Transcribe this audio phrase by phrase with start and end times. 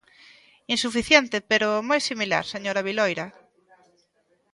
[0.75, 3.25] Insuficiente, pero moi similar, señora Viloira.